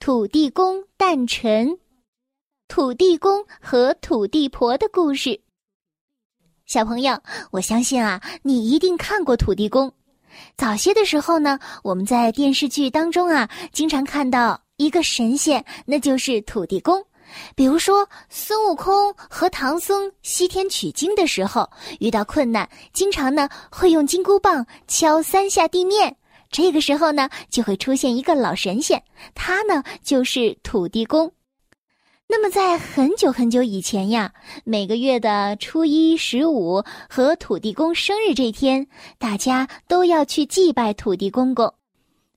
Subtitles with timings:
[0.00, 1.76] 土地公诞辰，
[2.68, 5.40] 土地公和土地婆的故事。
[6.66, 7.20] 小朋友，
[7.50, 9.92] 我相信啊，你一定看过土地公。
[10.56, 17.04] 早些的时候呢，我们在电视剧当中啊，经常看到一个神仙，那就是土地公。
[17.56, 21.68] 比如说，孙悟空和唐僧西天取经的时候，
[21.98, 26.16] 遇到困难，经常呢会用金箍棒敲三下地面。
[26.50, 29.02] 这个时候呢，就会出现一个老神仙，
[29.34, 31.32] 他呢就是土地公。
[32.26, 34.32] 那么在很久很久以前呀，
[34.64, 38.86] 每个月的初一、十五和土地公生日这天，
[39.18, 41.72] 大家都要去祭拜土地公公，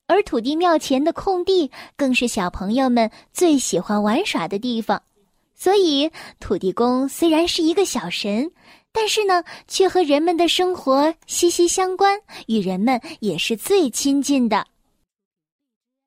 [0.06, 5.02] 而土地庙前的空地更是小朋友们最喜欢玩耍的地方。
[5.54, 6.10] 所以，
[6.40, 8.50] 土地公虽然是一个小神。
[8.94, 14.66] 但是呢，却和人们的生活息息相关，与人们也是最亲近的。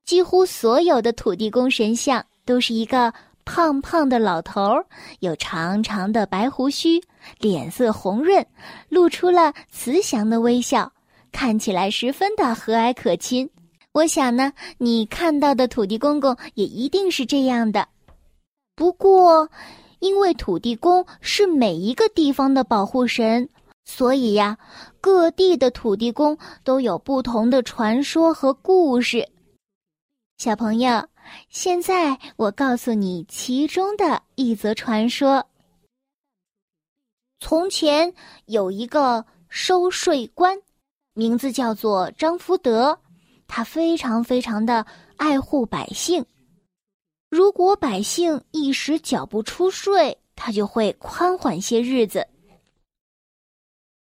[0.05, 3.11] 几乎所有的土地公神像都是一个
[3.43, 4.85] 胖胖的老头儿，
[5.19, 7.01] 有长长的白胡须，
[7.39, 8.45] 脸色红润，
[8.87, 10.93] 露出了慈祥的微笑，
[11.31, 13.49] 看起来十分的和蔼可亲。
[13.93, 17.87] 我想呢，你看到的土地公公也一定是这样的。
[18.75, 19.49] 不过。
[19.99, 23.49] 因为土地公是每一个地方的保护神，
[23.85, 24.57] 所以呀，
[24.99, 29.29] 各地的土地公都有不同的传说和故事。
[30.37, 31.07] 小朋友，
[31.49, 35.45] 现在我告诉你其中的一则传说：
[37.39, 38.13] 从前
[38.45, 40.59] 有一个收税官，
[41.13, 42.99] 名字叫做张福德，
[43.47, 44.85] 他非常非常的
[45.15, 46.25] 爱护百姓。
[47.29, 52.21] 如果百姓一时缴不出税，他就会宽缓些日子；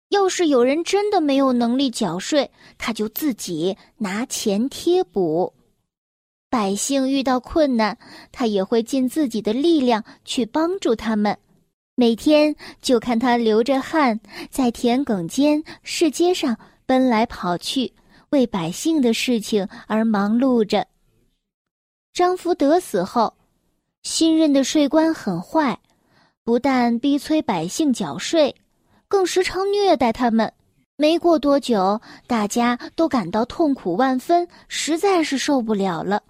[0.09, 5.53] 要是有人真的没有能力缴税，他就自己拿钱贴补。
[6.49, 7.97] 百姓遇到困难，
[8.31, 11.37] 他也会尽自己的力量去帮助他们。
[11.95, 17.93] 每天就看他流着汗，在田埂间、市街上奔来跑去，
[18.31, 20.87] 为百姓的事情而忙碌着。
[22.13, 23.33] 张福德死后，
[24.03, 25.79] 新任的税官很坏，
[26.43, 28.53] 不但逼催百姓缴税，
[29.07, 30.51] 更时常虐待他们。
[30.97, 36.21] 没过多久，大家都感到痛苦万分，实在是受不了了。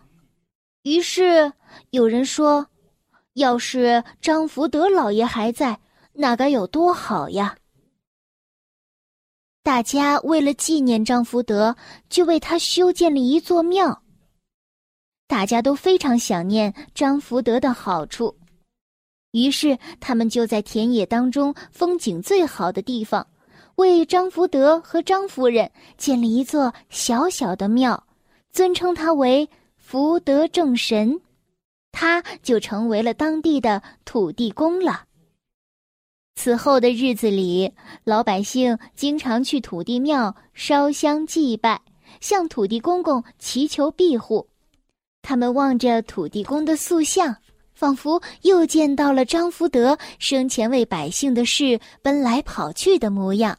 [0.83, 1.51] 于是
[1.89, 2.67] 有人说
[3.33, 5.79] ：“要是张福德老爷还在，
[6.13, 7.55] 那该有多好呀！”
[9.63, 11.75] 大家为了纪念张福德，
[12.07, 14.03] 就为他修建了一座庙。
[15.31, 18.35] 大家都非常想念张福德的好处，
[19.31, 23.25] 于是他们就在田野当中风景最好的地方，
[23.75, 28.05] 为张福德和张夫人建立一座小小的庙，
[28.51, 31.21] 尊称他为福德正神，
[31.93, 35.05] 他就成为了当地的土地公了。
[36.35, 37.71] 此后的日子里，
[38.03, 41.79] 老百姓经常去土地庙烧香祭拜，
[42.19, 44.50] 向土地公公祈求庇护。
[45.31, 47.37] 他们望着土地公的塑像，
[47.73, 53.57] 仿佛又见到了张福德生前为百姓的事奔来跑去的模样。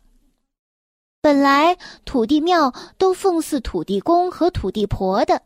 [1.23, 1.75] 本来
[2.05, 5.41] 土地庙都奉祀土地公和土地婆的，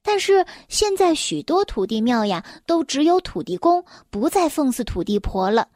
[0.00, 5.66] 但是现在许多土地庙呀，都只有土地公，不再奉祀土地婆了。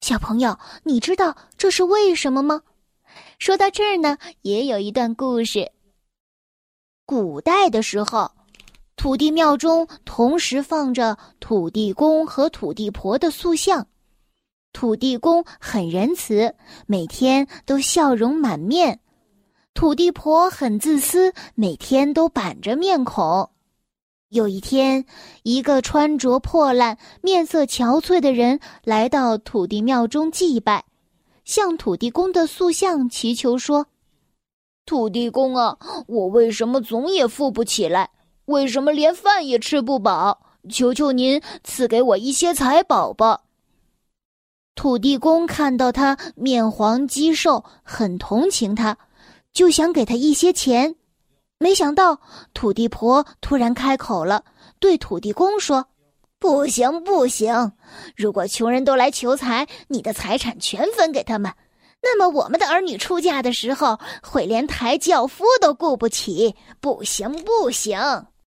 [0.00, 2.62] 小朋友，你知道这是为什么吗？
[3.38, 5.70] 说到这儿呢，也有一段故事。
[7.04, 8.37] 古代的时候。
[8.98, 13.86] 土地庙中同时放着土地公和土地婆的塑像，
[14.72, 18.96] 土地公很仁慈，每天都笑容满面；
[19.72, 23.50] 土地婆很自私，每天都板着面孔。
[24.30, 25.06] 有一天，
[25.44, 30.84] 一个穿着破烂、面色憔悴的人来到土地庙中祭拜，
[31.44, 33.86] 向土地公的塑像祈求说
[34.84, 38.10] ：“土地公啊，我为什么总也富不起来？”
[38.48, 40.40] 为什么连饭也吃不饱？
[40.70, 43.42] 求求您赐给我一些财宝吧。
[44.74, 48.96] 土地公看到他面黄肌瘦，很同情他，
[49.52, 50.96] 就想给他一些钱。
[51.58, 52.20] 没想到
[52.54, 54.44] 土地婆突然开口了，
[54.78, 55.86] 对土地公说
[56.40, 57.72] ：“不行，不行！
[58.16, 61.52] 如果穷人都来求财，你的财产全分给他们，
[62.00, 66.54] 那么我们的儿女出嫁的时候会连抬轿夫都雇不起。
[66.80, 67.98] 不行，不行！”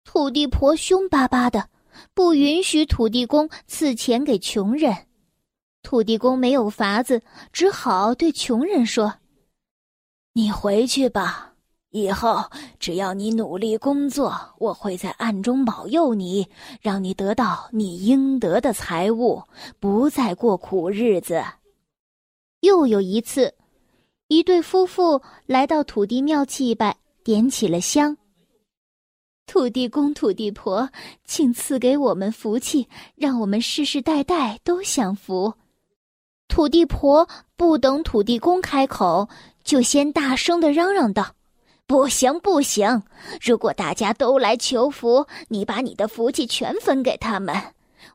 [0.06, 1.68] 土地婆凶巴巴的，
[2.14, 4.96] 不允许土地公赐钱给穷人。
[5.82, 7.22] 土地公没有法子，
[7.52, 9.16] 只好对穷人说
[10.34, 11.54] ：“你回去吧，
[11.90, 12.46] 以后
[12.80, 16.48] 只要你努力工作，我会在暗中保佑你，
[16.82, 19.44] 让你得到你应得的财物，
[19.80, 21.44] 不再过苦日子。
[22.62, 23.54] 又有一次，
[24.28, 28.18] 一对夫妇来到土地庙祭拜，点起了香。
[29.46, 30.90] 土地公、土地婆，
[31.24, 35.54] 请赐给我们福气，让我们世世代代都享福。
[36.48, 39.30] 土地婆不等土地公开口，
[39.64, 41.36] 就先大声的嚷嚷道。
[41.88, 43.04] 不行不行！
[43.40, 47.56] 如果大家都来求福，你把你的福气全分给他们，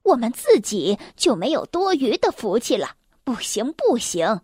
[0.02, 2.96] 我们自己就没有多余的福气了。
[3.22, 4.40] 不行不行！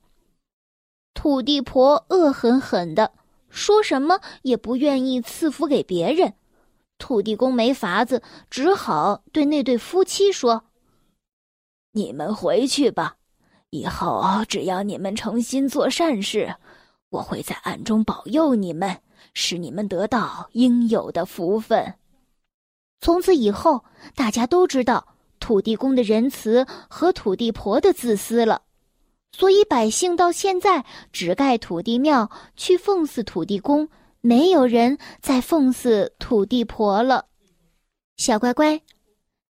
[1.13, 3.11] 土地婆恶狠狠的
[3.51, 6.35] 说什么也不愿意赐福给别人。
[6.99, 10.65] 土地公没法子，只好对那对夫妻说
[11.93, 13.17] ：“你们回去吧，
[13.71, 16.57] 以后只要你们诚心做善事，
[17.11, 19.01] 我会在暗中保佑你们。”
[19.39, 21.97] 使你们得到应有的福分。
[23.03, 23.85] 从此以后，
[24.15, 25.09] 大家都知道
[25.41, 28.63] 土地公的仁慈和土地婆的自私了，
[29.33, 33.87] 所以百姓到现在只盖土地庙去奉祀土地公，
[34.27, 37.25] 没有人再奉祀土地婆了。
[38.17, 38.81] 小乖乖，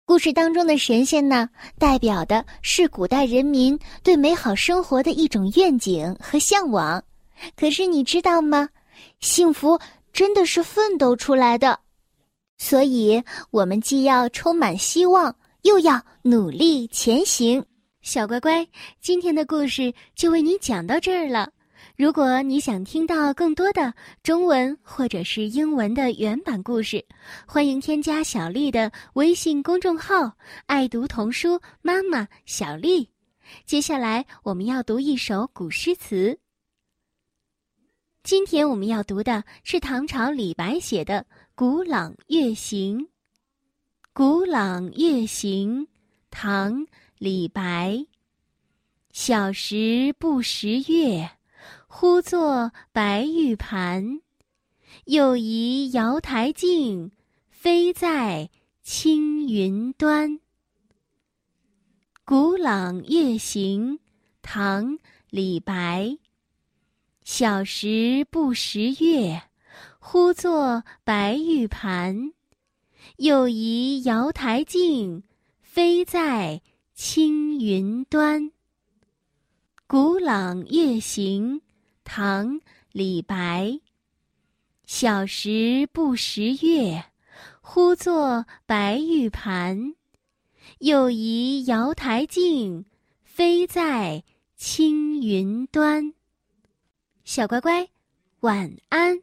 [0.04, 1.48] 故事当中的神仙呢，
[1.78, 7.02] 代表的是古代人民对美好生活的一种愿景和向往。
[7.56, 8.68] 可是你知道吗？
[9.20, 9.80] 幸福
[10.12, 11.80] 真的是奋斗出来的，
[12.58, 17.64] 所以我们既要充满希望，又要努力前行。
[18.02, 18.68] 小乖乖，
[19.00, 21.50] 今天的故事就为你讲到这儿了。
[21.98, 23.92] 如果你想听到更多的
[24.22, 27.04] 中文或者是英文的原版故事，
[27.44, 30.32] 欢迎添加小丽的微信公众号
[30.66, 33.10] “爱读童书妈妈小丽”。
[33.66, 36.38] 接下来我们要读一首古诗词。
[38.22, 41.14] 今天我们要读的是唐朝李白写的
[41.56, 42.98] 《古朗月行》。
[44.12, 45.82] 《古朗月行》，
[46.30, 46.74] 唐·
[47.18, 48.06] 李白。
[49.10, 51.28] 小时不识月，
[51.90, 54.20] 呼作白玉盘。
[55.06, 57.10] 又疑瑶台镜，
[57.48, 58.50] 飞在
[58.82, 60.32] 青云端。
[62.26, 63.94] 《古朗月行》，
[64.42, 64.92] 唐·
[65.30, 66.18] 李白。
[67.24, 69.44] 小时不识月，
[69.98, 72.32] 呼作白玉盘。
[73.16, 75.24] 又疑瑶台镜，
[75.62, 76.60] 飞在
[76.94, 78.42] 青云端。
[79.86, 81.60] 《古朗月行》
[82.08, 82.54] 唐·
[82.90, 83.78] 李白。
[84.86, 87.04] 小时不识月，
[87.60, 89.94] 呼作白玉盘。
[90.78, 92.86] 又疑瑶台镜，
[93.22, 94.24] 飞在
[94.56, 96.14] 青云端。
[97.24, 97.90] 小乖乖，
[98.40, 99.20] 晚安。